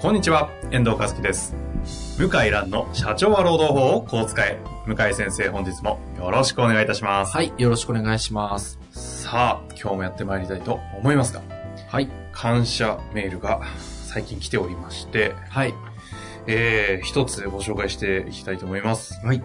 [0.00, 1.54] こんにちは、遠藤和樹です。
[2.16, 4.58] 向井蘭の社長は労働法をこう使え。
[4.86, 7.36] 向井先生、本日もよろしくお願いいたします。
[7.36, 8.78] はい、よろしくお願いします。
[8.92, 11.42] さあ、今日もやってまいりたいと思いますが、
[11.86, 12.08] はい。
[12.32, 13.60] 感謝メールが
[14.06, 15.74] 最近来ておりまして、はい。
[16.46, 19.20] えー、一つご紹介していきたいと思います。
[19.22, 19.42] はい。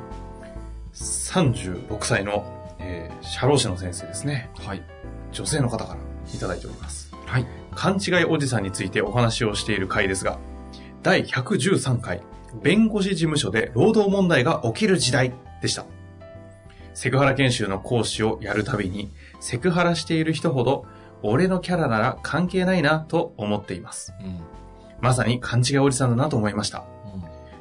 [0.94, 2.46] 36歳の、
[2.80, 4.49] えー、社労士の先生ですね。
[4.60, 4.82] はい。
[5.34, 5.99] 女性の方から
[6.34, 7.13] いただいております。
[7.26, 7.46] はい。
[7.76, 10.40] 勘違いおじさんについてお話をしている回ですが、
[11.05, 12.23] 第113回、
[12.63, 15.85] 弁護士事務所で労働問題が起きる時代でした。
[16.95, 20.87] セクハラ研修の講師をやるたびに、セクハラしている人ほど、
[21.21, 24.15] 俺のキャラなら関係ないなと思っています。
[24.20, 24.39] うん。
[24.99, 26.83] まさに勘違いおじさんだなと思いました。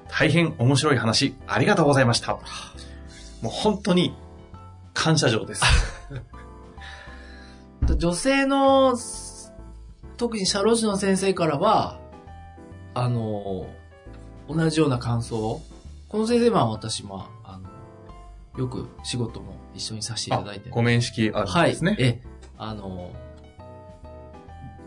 [0.09, 2.33] 大変面白い話、ありがとうございました。
[2.33, 2.41] も
[3.45, 4.17] う本当に、
[4.95, 5.63] 感謝状です。
[7.91, 8.97] うん、女性の、
[10.17, 12.01] 特に社労士の先生からは、
[12.95, 13.67] あの、
[14.49, 15.61] 同じような感想
[16.09, 17.69] この先生は私も、あの、
[18.61, 20.71] よく仕事も一緒にさせていただいて。
[20.71, 21.91] ご面識あるんですね。
[21.91, 22.03] はい。
[22.03, 22.23] え、
[22.57, 23.11] あの、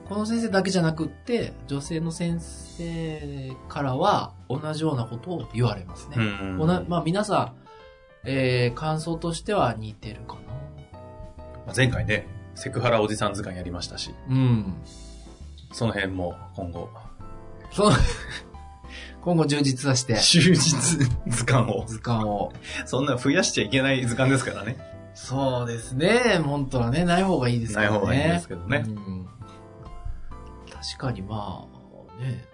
[0.08, 6.16] この先生だけじゃなくって、女性の先生からは同じようなことを言われますね。
[6.18, 7.54] うんおなまあ皆さん、
[8.24, 10.36] えー、感想としては似てるか
[11.68, 11.74] な。
[11.76, 14.76] 前回ね、セクハラおじさん図鑑やりましたし、うん。
[15.74, 16.90] その辺も今後、
[17.72, 17.92] そう、
[19.22, 21.86] 今後充実させて、忠実図鑑を。
[21.86, 22.52] 図鑑を。
[22.86, 24.78] そんな増やしちゃいけない図鑑ですからね。
[25.14, 26.40] そうですね。
[26.44, 27.92] 本当はね、ない方がいいですからね。
[27.92, 29.28] ない方がいいですけどねうん
[30.72, 31.66] 確かにま
[32.20, 32.46] あ、ね、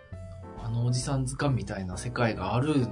[0.63, 2.87] あのおじさん図鑑みたいな世界がある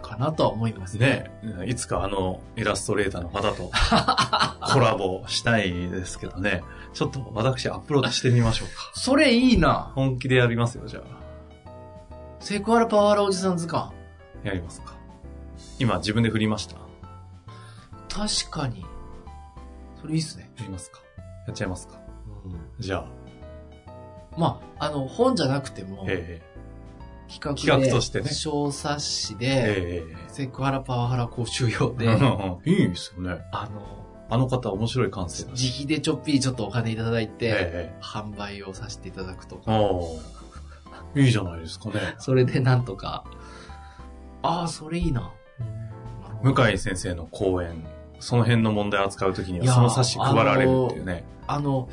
[0.00, 1.30] かなとは思いますね。
[1.42, 3.72] ね、いつかあのイラストレーターの方と
[4.72, 6.62] コラボしたいですけどね。
[6.94, 8.92] ちょっと私アップロードしてみましょうか。
[8.94, 9.90] それいいな。
[9.94, 11.25] 本気でやりますよ、じゃあ。
[12.46, 13.92] セクハラパワハラおじさん図鑑。
[14.44, 14.94] やりますか。
[15.80, 16.76] 今自分で振りました。
[18.08, 18.86] 確かに。
[20.00, 20.48] それいいっすね。
[20.56, 21.00] やりますか。
[21.48, 22.00] やっちゃいますか。
[22.44, 23.08] うんじゃあ、
[24.38, 26.40] まあ、あの、本じゃなくても、え
[27.28, 32.06] 企画で、企画としてね小冊子えで、えセクハラパワハラ講習用え
[32.64, 33.40] で、いいですよね。
[33.50, 33.82] あの、
[34.28, 40.45] あの方面白い感性だ費でちょっぴりちょっとお金いただいて、ええ販売をさせていただくとああ、
[41.16, 42.14] いいじゃないですかね。
[42.18, 43.24] それでなんとか、
[44.42, 45.32] ああ、それいいな。
[46.42, 47.84] 向井先生の講演、
[48.20, 51.24] その辺の問題を扱うときにはその冊子配られるっていうね。
[51.46, 51.88] あの、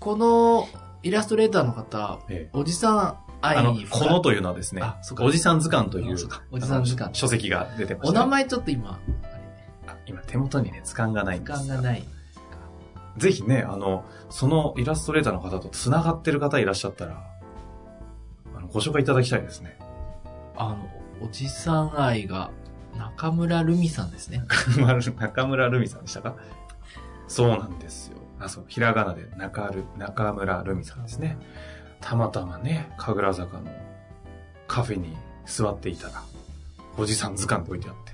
[0.00, 0.68] この
[1.02, 2.58] イラストレーターの方、ええ。
[2.58, 4.82] おじさん愛に、このというのはですね
[5.20, 6.12] おじさん図鑑という
[6.50, 7.14] おじさん図鑑。
[7.14, 8.98] 書籍が出てました、お名前ちょっと今、あ
[9.86, 12.04] あ今手元にね、図鑑がないれ、んです時間がない。
[13.18, 17.22] ぜひね、あの、そのイラストレーターの方と繋がってる方いらっしゃったら、
[18.74, 19.78] ご紹介いただきたいですね。
[20.56, 20.90] あの、
[21.22, 22.50] おじさん愛が、
[22.98, 24.42] 中村るみさんですね。
[25.18, 26.36] 中村るみさんでしたか？
[27.28, 28.18] そうなんですよ。
[28.40, 31.38] あ、そう、ひらがなで中る中村るみさんですね。
[32.00, 33.70] たまたまね、神楽坂の
[34.66, 36.22] カフェに座っていたら、
[36.98, 38.12] おじさん図鑑って置いてあって。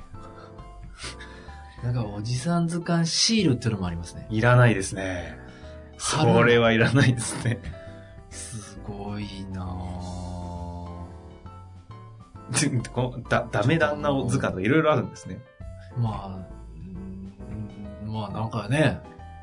[1.87, 4.27] なんか、おじさん図鑑シールっていうのもありますね。
[4.29, 5.39] いらないですね。
[5.97, 7.59] それはいらないですね。
[8.31, 10.20] すごいなこう
[13.29, 15.41] だ、ダメ旦那図鑑とかいろいろあるんですね。
[15.97, 16.47] ぁま
[18.05, 19.01] あ、まあなんかね、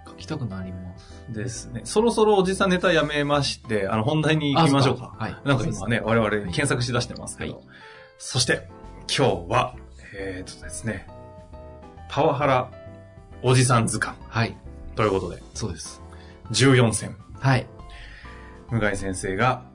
[0.08, 1.26] 書きたくなります。
[1.30, 1.82] ですね。
[1.84, 5.14] そろそろおじさんネタやめまして、あの、本題に行きましょうか。
[5.18, 5.38] はい。
[5.44, 7.56] なんか今ね、我々検索し出してますけど。
[7.56, 7.64] はい
[8.20, 8.68] そして、
[9.16, 9.76] 今日は、
[10.16, 11.08] えー、っとですね、
[12.10, 12.72] パワハラ
[13.44, 14.58] おじさん図鑑はい。
[14.96, 16.02] ということで、そうです。
[16.52, 17.16] 14選。
[17.40, 17.68] はい。
[18.70, 19.67] 向井先生が、えー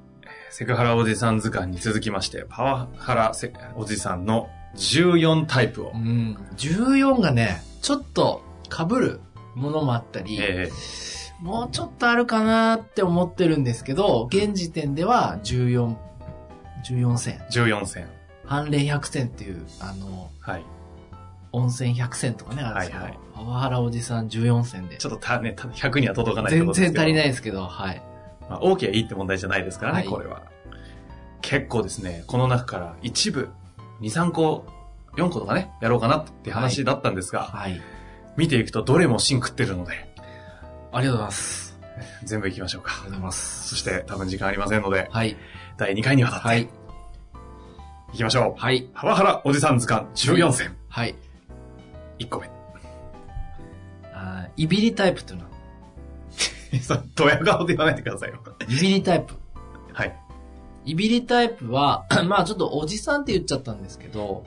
[0.52, 6.36] セクハラおじさん図鑑に続きまして、パワハラセおじさんの14タイプをう、ん。
[6.58, 9.20] 14がね、ちょっと被る
[9.54, 10.68] ものもあったり、え
[11.40, 15.96] もうちょっとあるかなって思ってるんですけど、現時点では14、
[16.86, 17.38] 14選。
[17.38, 18.10] ー、14選。
[18.44, 20.64] 判例100選っていう、あの、はい。
[21.52, 24.98] 温泉100選とかね、あるんですけど、はいはいパワハラおじさん14選で。
[24.98, 28.02] ちょっとたね、た100には届かない全然足りないですけど、はい。
[28.52, 30.42] まあ、大きはいいって問題じゃないですからね、はいこれは。
[31.40, 33.48] 結構ですね、この中から一部、
[34.00, 34.66] 2、3個、
[35.16, 37.80] 4個とかね、やろうかなって話だったんですが、はい。
[38.36, 39.92] 見ていくとどれも芯食ってるので、
[40.92, 41.78] ありがとうございます。
[42.24, 43.10] 全部行きましょうかありがとう。
[43.10, 43.68] ございます。
[43.70, 45.36] そして多分時間ありませんので、はい。
[45.78, 46.68] 第2回にわたって、はい。
[48.12, 48.60] 行きましょう。
[48.60, 48.88] はい。
[48.92, 50.76] パワハラおじさん図鑑14選。
[50.88, 51.14] はい。
[52.18, 52.50] 1個目。
[54.12, 55.51] あーいびりタイプっていうのは、
[56.80, 58.38] そうドヤ顔で言わないでくださいよ。
[58.68, 59.34] いびりタイプ。
[59.92, 60.16] はい。
[60.84, 64.46] いびりタイプは、 まあちょっとおじさんって言っちゃったんですけど、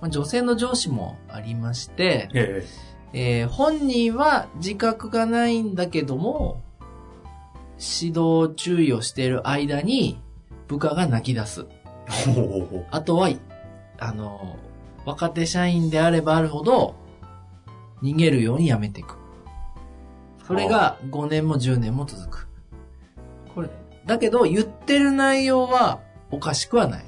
[0.00, 2.66] まあ、女性の上司もありまして、え
[3.12, 6.62] えー本人は自覚がないんだけども、
[7.78, 10.20] 指導注意をしている間に
[10.68, 11.66] 部下が泣き出す。
[12.90, 13.30] あとは、
[13.98, 14.56] あの、
[15.04, 16.94] 若手社員であればあるほど、
[18.02, 19.16] 逃げるようにやめていく。
[20.46, 22.48] それが5年も10年も続く。
[23.54, 23.70] これ、
[24.06, 26.00] だけど言ってる内容は
[26.30, 27.04] おかしくはない。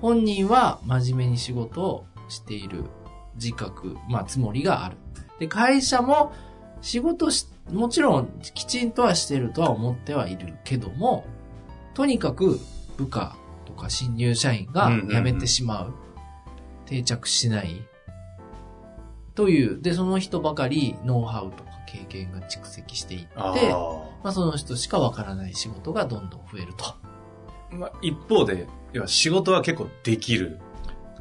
[0.00, 2.84] 本人は真面目に仕事をしている
[3.36, 4.96] 自覚、まあつもりがある。
[5.38, 6.32] で、会社も
[6.80, 11.24] 仕事し、もちろんきちんとはしてるとは思ってはいるけども、
[11.94, 12.58] とにかく
[12.96, 13.36] 部下
[13.66, 15.94] とか新入社員が辞めてしまう。
[16.86, 17.86] 定着しない。
[19.34, 23.54] という、で、その人ばかりノウハウとか経験が蓄積していって、あ
[24.22, 26.86] まあその人しかわからない仕事がどんどん増えると。
[26.86, 26.96] あ。
[27.70, 30.60] まあ、一方で、要は仕事は結構できる。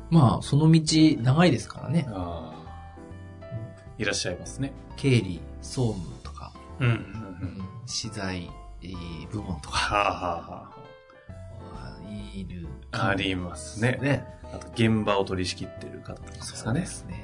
[0.09, 0.81] まあその道
[1.21, 2.07] 長いですからね。
[3.97, 4.73] いらっしゃいますね。
[4.95, 6.97] 経理、総務とか、うんうんう。
[7.41, 8.49] うんん資材、
[8.81, 10.69] えー部門とか、はあは
[11.71, 12.67] あはいる。
[12.91, 13.07] あ。
[13.07, 13.97] ありますね。
[14.01, 14.25] ね。
[14.53, 16.85] あと、現場を取り仕切ってる方とかですかねそうで。
[16.85, 17.22] すね。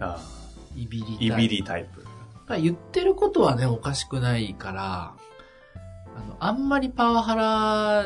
[0.00, 0.38] ああ。
[0.76, 1.14] いびり。
[1.14, 1.48] いび。
[1.48, 2.04] りタイプ。
[2.46, 5.14] まあ言ってることはね、おかしくないから、
[6.16, 8.04] あの、あんまりパワハラ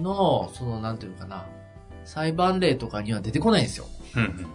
[0.00, 1.46] の、その、なんていうのかな、
[2.04, 3.86] 裁判例とかには出てこないんですよ。
[4.16, 4.46] うんうん。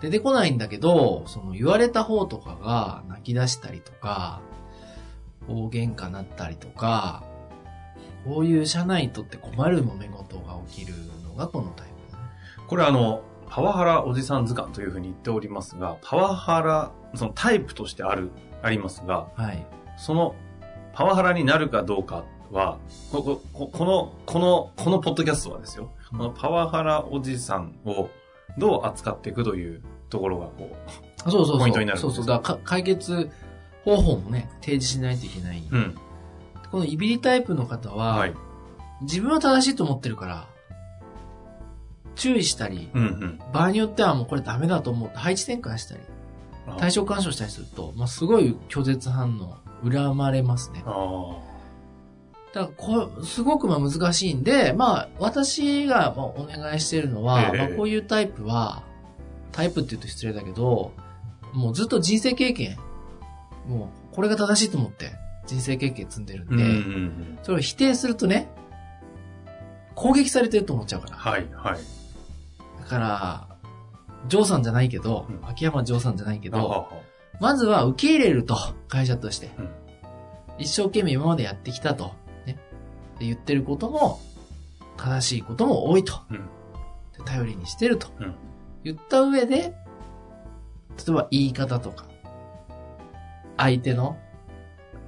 [0.00, 4.40] 出てこないんだけど、その言われた方とかが泣き出したりとか、
[5.48, 7.24] 大喧嘩なったりとか、
[8.24, 10.94] こういう社内にとって困る揉め事が起きる
[11.24, 12.66] のがこのタイプ。
[12.66, 18.30] これあの、パワハラおじさん図鑑というふうに言っておりますが、パワハラ、そのタイプとしてある、
[18.62, 19.66] ありますが、はい。
[19.96, 20.34] その
[20.92, 22.78] パワハラになるかどうかは、
[23.12, 28.10] ここここの、この、このポッドキャストはですよ、このパワハラおじさんを
[28.58, 30.70] どう扱っていくというところがこ
[31.24, 31.58] あそうそうそう。
[31.60, 32.26] ポイントになるそうそう。
[32.26, 33.30] だか解決
[33.84, 35.58] 方法もね、提示しないといけない。
[35.70, 35.94] う、うん。
[36.70, 38.34] このイビリタイプの方は、はい。
[39.02, 40.46] 自分は正しいと思ってるから、
[42.18, 43.40] 注意したり、うんうん。
[43.52, 46.00] 場合によってはもうこれダメだと思って配置転換したり、
[46.66, 49.56] あ対象干渉したりすると、まあ、すごい拒絶反応、
[49.88, 50.80] 恨まれますね。
[50.80, 51.32] だか
[52.52, 58.82] らこう、すごくまあ難しいんで、まあ、私がまあお願いしているのは、ええまあ、こういうタイプは、
[59.52, 60.92] タイプって言うと失礼だけど、
[61.52, 62.76] もうずっと人生経験、
[63.66, 65.12] もうこれが正しいと思って
[65.46, 67.38] 人生経験積んでるんで、うんうんうん。
[67.42, 68.48] それを否定するとね、
[69.94, 71.16] 攻撃されてると思っちゃうから。
[71.16, 71.78] はい、はい。
[72.88, 73.48] だから、
[74.28, 76.88] ジョーさんじゃないけど、うん秋山ジョーさんじゃないけど、
[77.38, 78.56] まずは受け入れると、
[78.88, 79.50] 会社として。
[79.58, 79.68] うん
[80.60, 82.16] 一生懸命今までやってきたと。
[82.44, 82.58] ね。
[83.20, 84.18] で言ってることも、
[84.96, 86.20] 正しいことも多いと。
[86.30, 86.36] うん
[87.16, 88.08] で頼りにしてると。
[88.18, 88.34] うん
[88.82, 89.72] 言った上で、例
[91.08, 92.06] えば言い方とか、
[93.56, 94.16] 相手の、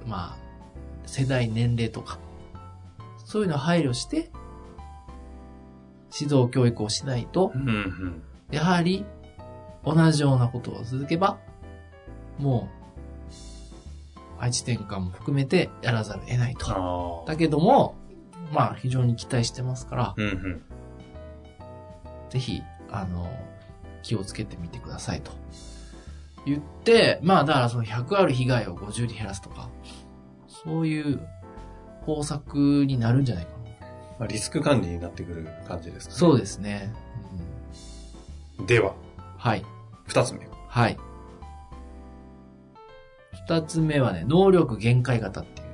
[0.05, 0.37] まあ、
[1.05, 2.19] 世代、年齢とか、
[3.25, 4.29] そういうのを配慮して、
[6.13, 8.21] 指導教育をしないとう、んうん。
[8.51, 9.05] やはり、
[9.83, 11.39] 同じようなことを続けば、
[12.37, 17.23] もう、配置転換も含めてやらざるを得ないと。
[17.27, 17.95] だけども、
[18.51, 20.61] まあ、非常に期待してますから、うんうん。
[22.29, 23.31] ぜひ、あの、
[24.03, 25.31] 気をつけてみてくださいと。
[26.45, 29.69] 言って、まあ、だからその100ある被害を50に減らすとか、
[30.47, 31.21] そういう
[32.05, 33.60] 方策になるんじゃないかな。
[34.21, 36.19] まあ、リスク管理になってくる感じですかね。
[36.19, 36.93] そうですね。
[38.67, 38.93] では、
[39.35, 39.65] はい。
[40.05, 40.47] 二つ目。
[40.67, 40.97] はい。
[43.47, 45.67] 二つ目はね、能力限界型っていう。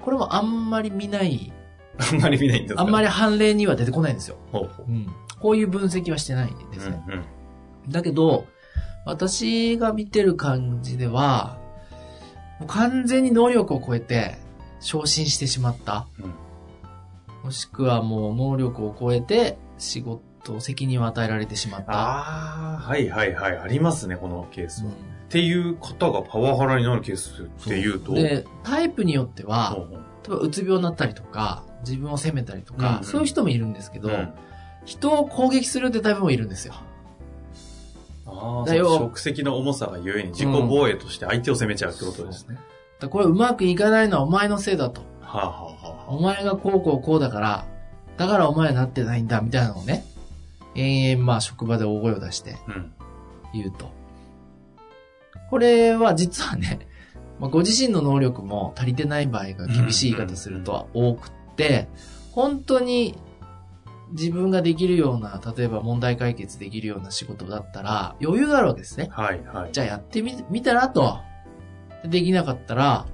[0.00, 1.52] これもあんまり見ない、
[1.98, 2.80] あんまり見ないんですか？
[2.80, 3.06] あんまり。
[3.08, 4.38] り判例には出てこないんですよ。
[4.50, 4.86] ほうほう。
[4.90, 5.06] うん。
[5.38, 7.02] こういう分析はしてないんですね。
[7.90, 8.46] だけど、
[9.04, 11.58] 私が見てる感じでは、
[12.58, 14.38] もう完全に能力を超えて
[14.80, 16.06] 昇進してしまった。
[16.18, 16.34] うんうん。
[17.44, 21.92] もしくはもう能力を超えて仕事、と、責任を与えられてしまった。
[21.92, 23.56] ああ、はいはいはい。
[23.56, 24.88] ありますね、このケースは。
[24.88, 28.12] うんっていう方がパワハラになるケースっていうと？
[28.12, 29.74] で、タイプによっては、
[30.22, 34.32] 例えばうつ病になったりとか、自分を責めたりとか、うんうんそういう人もいるんですけど、うん
[34.84, 36.74] 人を攻撃するってタイプもいるんですよ。
[38.26, 42.54] ああ、職責の重さがゆえに自己防衛として相手を責めちゃうってことですね。
[42.54, 42.66] だか
[43.00, 45.00] らこれうまくいかないのはお前のせいだと。
[45.20, 45.73] はあ、はあ
[46.06, 47.66] お前がこうこうこうだから、
[48.16, 50.04] だからお前はなってないんだ、みたいなのをね、
[50.74, 52.56] 延々まあ職場で大声を出して。
[53.54, 53.90] 言うと。
[55.50, 56.80] これは実はね、
[57.38, 61.88] まあ、ご自身の能力も足りてない場合が厳しい言い方するとは多くって、
[62.32, 63.16] 本当に
[64.10, 69.08] 自分ができるような、例えば問題解決できるような仕事だったら余裕があるわけですね。
[69.12, 69.72] はいはい。
[69.72, 71.18] じゃあやってみ、見たらと。
[72.02, 73.06] でできなかったら、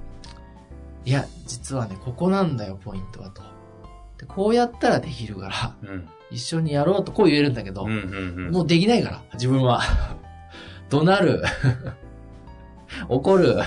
[1.05, 3.41] いや、実はね、ここなんだよ、ポイントはと。
[4.17, 6.07] でこうやったらできるから、うん。
[6.29, 8.51] 一緒にやろうとこう言えるんだけど、うんうんうん。
[8.51, 9.81] もうできないから、自分は。
[10.89, 11.43] 怒鳴る。
[13.09, 13.57] 怒る。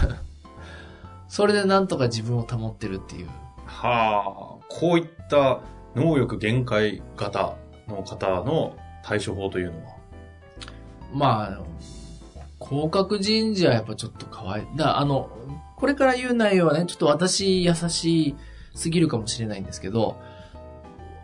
[1.28, 3.28] それでなんとか自分を保ってるっていう。
[3.66, 5.60] はあ、こういった
[5.96, 7.56] 能力限界型
[7.88, 9.94] の方の対処法というのは？
[11.12, 11.58] まあ、
[12.64, 14.66] 広角人事はやっぱちょっと可愛い。
[14.76, 15.30] だからあの、
[15.76, 18.34] これから言う内容はね、ちょっと私優し
[18.74, 20.16] すぎるかもしれないんですけど、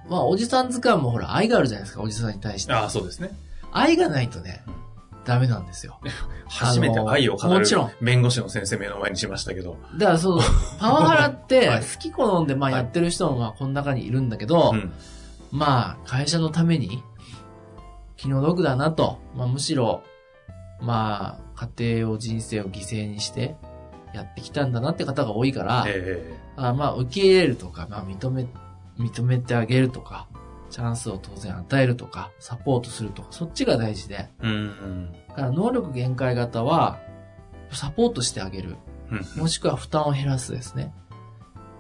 [0.09, 2.73] まあ、おじさん図鑑もほら、愛があるじゃないですか、おじさんに対して。
[2.73, 3.31] ああ、そうですね。
[3.73, 4.65] 愛がないとね、
[5.25, 6.01] ダメなんですよ。
[6.49, 9.77] 初めて愛を語るもちろん弁護士の先生目の前にしましたけど。
[9.97, 10.41] だからそう、
[10.81, 14.93] パワハラってはい、好き好んでまあやってる人もまあこの中にいるんだけど、うん。
[15.53, 17.03] まあ、会社のために、
[18.17, 19.19] 気の毒だなと。
[19.37, 20.03] まあ、むしろ、
[20.81, 23.57] まあ、家庭を、人生を犠牲にして、
[24.13, 28.47] やってきたんだなって方が多いから、えあまあ、受け入れるとか、まあ、認め、
[28.99, 30.29] 認めてあげるとか、
[30.71, 34.29] チャンスを当然与えるとか、サポートするとか、そっちが大事で。
[34.43, 35.13] えうんうん。
[35.29, 36.99] だから、能力限界型は、
[37.73, 38.77] サポートしてあげる。
[39.11, 40.95] うんもしくは負担を減らすですね。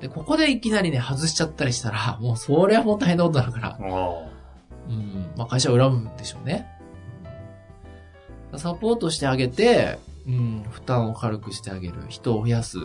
[0.00, 3.78] で、ここでいきなりね、外しちゃったりしたら、もうそれはもう大変なことになるから。
[4.88, 6.66] うん、まあ会社を恨むんでしょうね。
[8.57, 11.95] サポートしてあげて、うん、負担を軽くしてあげる。
[12.09, 12.78] 人を増やす。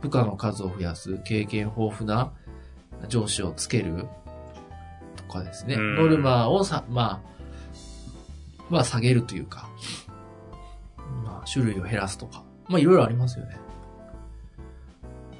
[0.00, 1.18] 部下の数を増やす。
[1.24, 2.32] 経験豊富な
[3.08, 4.06] 上司をつける。
[5.16, 5.74] とかですね。
[5.74, 7.30] うんノルマをさ、まあ、
[8.68, 9.68] まあ下げるというか、
[11.24, 12.42] まあ種類を減らすとか。
[12.68, 13.56] まあいろいろありますよね。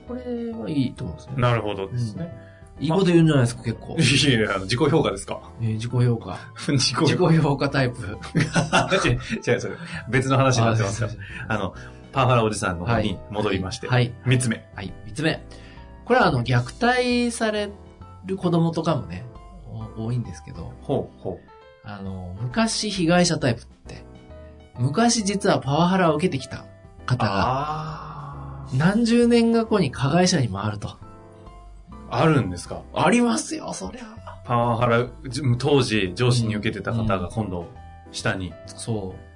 [0.08, 1.34] これはいいと思うんですね。
[1.36, 2.49] なるほどですね。
[2.80, 3.96] いいこと言うんじゃないですか、結構。
[3.98, 5.40] いやいや、自己評価ですか？
[5.60, 6.38] えー自己評価。
[6.56, 8.18] 自己自評己評価タイプ。
[8.52, 8.88] 価。
[9.06, 9.74] 違う、違う、それ。
[10.08, 11.10] 別の話になってますよ。
[11.48, 11.74] あの、
[12.12, 13.86] パワハラおじさんの方に戻りまして。
[13.88, 14.12] はい。
[14.24, 14.66] 三つ目。
[14.74, 14.92] はい。
[15.06, 15.44] 三つ目。
[16.06, 17.70] これはあの、虐待され
[18.26, 19.24] る子供とかもね、
[19.96, 21.38] お多いんですけど、ほう、ほ
[21.84, 24.04] あの、昔被害者タイプって、
[24.78, 26.64] 昔実はパワハラを受けてきた
[27.06, 30.96] 方が、あ何十年後に加害者に回ると。
[32.10, 32.22] あ。
[32.22, 32.82] あるんですか？
[32.94, 34.04] ありますよ、そりゃ。
[34.44, 37.66] パワハラ、じ当時上司に受けてた方が今度、
[38.12, 38.52] 下に。
[38.66, 39.30] そう。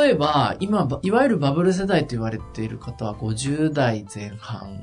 [0.00, 4.78] 例えば、今、ばいわゆるバブル世代と言われている方は50代前半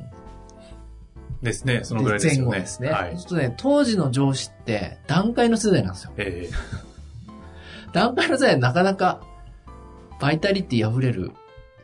[1.42, 1.84] ですね。
[1.84, 2.46] そのぐらいですね。
[2.46, 2.90] 後ですね。
[2.90, 3.20] はいそう。
[3.20, 6.12] するとね、当時の上司って段階の世代なんですよ。
[6.18, 6.50] え
[7.94, 9.22] 段階の世代はなかなか
[10.20, 11.32] バイタリティ溢れる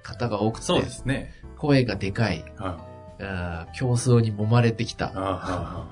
[0.04, 1.34] 方が多くて、えそうですね。
[1.58, 2.89] 声がでかい、ああー
[3.76, 5.86] 競争に揉まれてきた、ああ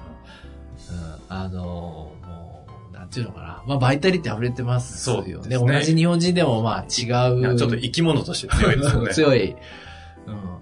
[1.30, 3.64] うんあのーもう、なんていうのかな。
[3.68, 5.24] まあ、バイタリティ溢れてますよね。
[5.34, 7.56] そうですね同じ日本人でもまあ違う。
[7.58, 9.14] ちょっと生き物として強いですよね。
[9.14, 9.52] 強い。
[9.52, 9.58] うん。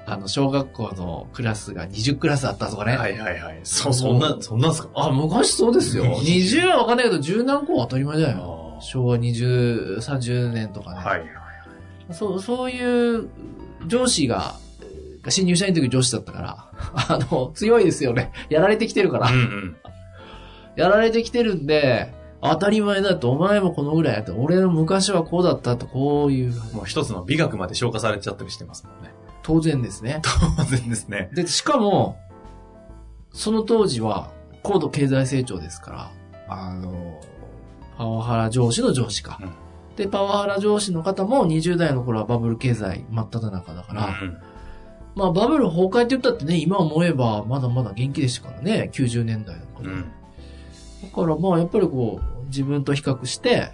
[0.08, 2.96] あの、小学校のクラスが20クラスあったとかね。
[2.98, 3.60] はいはいはい。
[3.64, 4.90] そ、そんな、そんなんすか？
[4.96, 6.04] あ、昔そうですよ。
[6.04, 11.00] うん20はわかんないけど、10何個は当たり前じゃないのあ昭和20、30年とかね。
[11.04, 11.30] あはいはい。
[12.12, 13.30] そう、そういう
[13.88, 14.56] 上司が、
[15.32, 16.68] 新入社員の時上司だったから、
[17.10, 18.32] あの、強いですよね。
[18.50, 19.32] やられてきてるから。
[19.32, 19.76] うんうん。
[20.76, 29.14] やられてきてるんで、当たり前だと、お前もこのぐらいやって、俺の昔はこうだったと、こういう、もう一つの美学まで消化されちゃったりしてますもんね。
[29.42, 30.22] 当然ですね。
[30.58, 31.30] 当然ですね。
[31.34, 32.18] で、しかも、
[33.32, 34.32] その当時は、
[34.64, 36.12] 高度経済成長ですから、
[36.48, 37.20] あの、
[37.98, 39.40] パワハラ上司の上司か。
[39.42, 39.50] うん
[39.96, 44.38] で、パワハラ上司の方も20代の頃はバブル経済真っ只中だから、うん
[45.16, 49.92] まあバブル崩壊って言ったってね、今思えばまだまだ元気でしたからね、90年代の頃。
[49.92, 50.02] うん。
[50.02, 53.72] だからまあやっぱりこう、自分と比較して、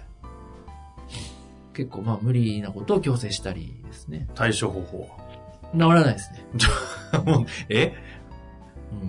[1.74, 4.28] 結構まあ無理なことを強制したりですね。
[4.34, 5.08] 対処方法
[5.74, 6.46] 治らないですね。
[7.68, 7.86] え？
[7.86, 8.12] うん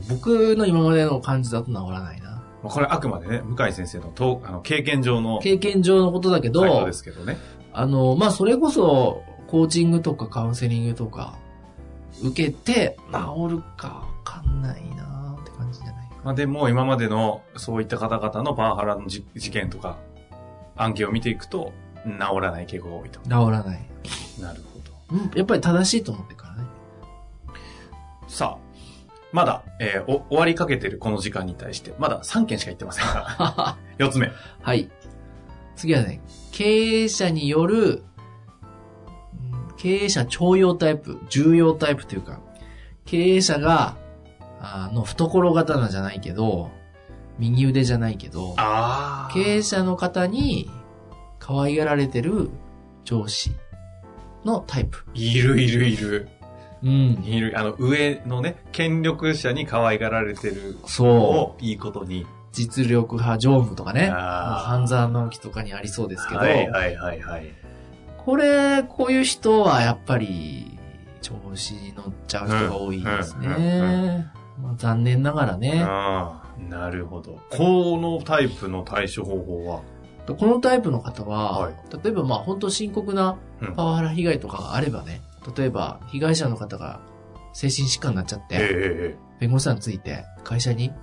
[0.07, 2.41] 僕の今までの感じだと治らないな。
[2.63, 7.37] まあこれあくまでね、向井先生のとあの経験上の経験上のことだけどで、すけどね。
[7.73, 11.35] あの、まあ、それこそ、コーチングとかカウンセリングとか、
[12.23, 19.97] 受けて、治るかわかんないなって感じじゃないかまあでも今までのそういった方々のパワハラのじ事件とか、
[20.75, 21.73] 案件を見ていくと、
[22.05, 22.11] 治
[22.41, 23.19] らない傾向が多いと。
[23.21, 23.85] 治らない。
[24.39, 25.17] なるほど。
[25.17, 26.63] うん、やっぱり正しいと思ってるからね。
[28.27, 28.73] さあ、
[29.31, 33.77] まだ、えーお終わりかけてるこの時間に対して、まだ3件しか言ってませんから。
[34.07, 34.31] 4つ目。
[34.61, 34.89] はい。
[35.75, 38.03] 次はね、経営者による、うん
[39.83, 42.39] 経営者重要タイプ、重要タイプというか、
[43.03, 43.97] 経営者が、
[44.61, 46.71] あの、懐刀じゃないけど、
[47.37, 50.71] 右腕じゃないけど、あ経営者の方に
[51.37, 52.49] 可愛がられてる
[53.03, 53.51] 上司
[54.45, 55.03] のタイプ。
[55.13, 56.29] いるいるいる。
[56.81, 57.21] うん。
[57.25, 57.59] いる。
[57.59, 61.09] あの、上のね、権力者に可愛がられてるのそう。
[61.09, 62.25] をいいことに。
[62.53, 64.07] 実力派常務とかね。
[64.07, 67.72] 半沢直樹とかにありそうですけど、はいはいはいはい。
[68.25, 70.77] これ、こういう人はやっぱり、
[71.21, 74.27] 調子に乗っちゃう人が多いですうんうんね。
[74.61, 75.83] まあ、残念ながらね。
[76.69, 77.39] なるほど。
[77.49, 79.81] このタイプの対処方法は、
[80.25, 85.21] このタイプの方は、はい例えばまあ本当深刻なうんパワハラ被害とかがあればね、
[85.57, 87.01] 例えば被害者の方が
[87.53, 90.93] 精神疾患になっちゃって、えええ弁護士さんについて会社に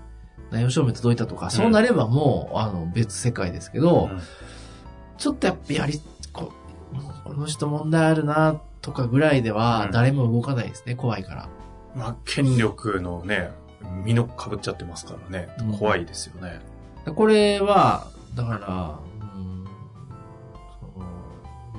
[0.50, 4.20] 内容証明届いたとか、そうなればもう、あの、別世界ですけえど、うん
[5.18, 6.00] ちょっとやっぱやり、
[6.94, 11.48] ここの人問題あるな、とかぐらいでうんは誰も動かないですね、怖いから。
[11.94, 13.50] まあ、権力のね、
[14.04, 15.78] 身の被っちゃってますからねうん。
[15.78, 16.60] 怖いですよね。
[17.14, 19.00] これは、だから、
[19.34, 19.64] うん
[20.80, 21.06] その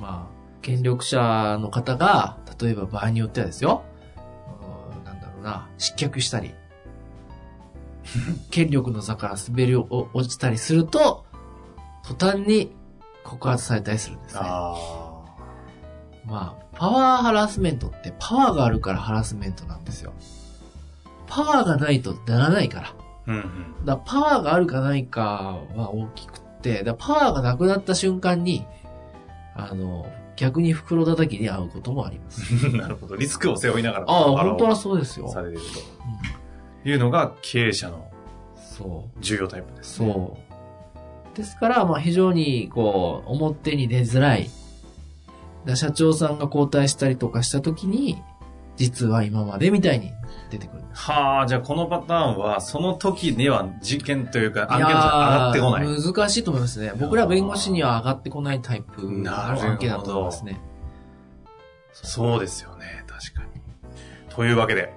[0.00, 3.82] まあ、権力者の方が、例えば場合によってはですよ、
[4.96, 6.54] うんなんだろうな、失脚したり、
[8.50, 11.24] 権力の座から滑り落ちたりすると、
[12.04, 12.74] 途端に
[13.24, 14.42] 告発されたりするんですね。
[16.26, 20.12] あまあ、パワーハラスメントってパワーがあるからハラスメントなんですよ。
[21.26, 22.88] パワーがないとならないから。
[22.88, 22.94] あ。
[23.26, 23.38] うんう
[23.82, 23.84] ん。
[23.84, 28.66] だパワーがあるかないかは大きくって、だパワーがなくなった瞬間に、
[29.54, 32.42] あの、逆に袋叩きに遭うこともあります。
[32.76, 33.16] なるほど。
[33.16, 35.28] リスクを背負いながら、ああ、本当はそうですよ。
[35.28, 35.62] されるうん
[36.82, 38.10] というのが経営者の
[38.56, 39.18] そう。
[39.20, 40.12] 重要タイプです、ね。
[40.12, 40.36] そ
[41.34, 41.36] う。
[41.36, 44.50] ですから、まあ非常に、こう、表に出づらい。
[45.64, 48.22] だ社長さんが交代したりとかしたときに、
[48.76, 50.10] 実は今までみたいに
[50.50, 50.82] 出てくる。
[50.92, 55.86] はあ、じゃあこのパターンは、その時には事件というか案件と上がってこない。
[55.86, 56.92] 難しいと思いますね。
[56.98, 60.60] 僕ら弁護士には上がってこないタイプのなるほど案件だと思いますね。
[61.92, 63.60] そうですよね、確かに。
[64.34, 64.92] というわけで。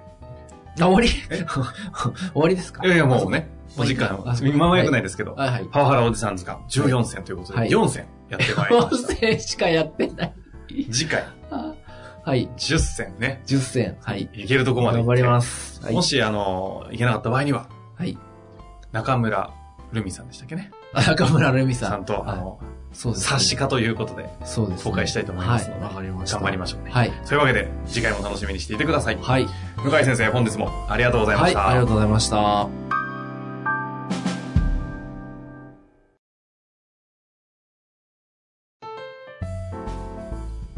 [0.80, 1.08] あ、終わり？
[2.32, 2.84] 終わりですか？
[2.84, 5.68] いやいや、もうね、まあお時間今は良くないですけど、はいはい。
[5.70, 9.12] パワハラおじさん図鑑14戦ということで、はい4戦やってまいりま4した。
[9.14, 10.34] 戦しかやってない。
[10.90, 12.48] 次回、はい。
[12.56, 13.96] 10戦ね、10戦。
[14.02, 14.28] はい。
[14.34, 15.80] いけるとこまで頑張ります。
[15.84, 15.94] はい。
[15.94, 18.18] もし、あの、いけなかった場合には、はい。
[18.92, 19.50] 中村
[19.92, 20.70] ルミさんでしたっけね。
[20.92, 21.90] あ中村るみさん。
[21.90, 22.58] さんと、はいあの、
[22.92, 23.28] そうですね。
[23.30, 24.90] 冊子化ということで、そうですね。
[24.90, 25.90] 公開したいと思いますのではい。
[25.90, 26.36] わかりました。
[26.36, 26.90] 頑張りましょうね。
[26.90, 27.12] はい。
[27.24, 29.18] そういうわけで、次回も楽しみにしていてください。
[29.20, 29.46] はい。
[29.76, 31.50] 向井先生、本日もありがとうございまはい。
[31.52, 31.68] した。
[31.68, 32.95] ありがとうございました。